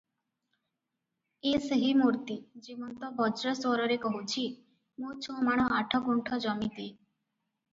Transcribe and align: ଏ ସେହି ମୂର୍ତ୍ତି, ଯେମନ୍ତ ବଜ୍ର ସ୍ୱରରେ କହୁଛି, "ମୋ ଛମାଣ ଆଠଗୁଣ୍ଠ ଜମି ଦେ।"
ଏ 1.49 1.51
ସେହି 1.65 1.91
ମୂର୍ତ୍ତି, 1.99 2.37
ଯେମନ୍ତ 2.69 3.11
ବଜ୍ର 3.19 3.53
ସ୍ୱରରେ 3.59 3.99
କହୁଛି, 4.07 4.47
"ମୋ 5.05 5.13
ଛମାଣ 5.27 5.69
ଆଠଗୁଣ୍ଠ 5.83 6.41
ଜମି 6.49 6.73
ଦେ।" 6.81 6.91